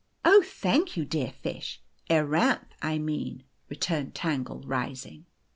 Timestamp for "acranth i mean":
2.09-3.43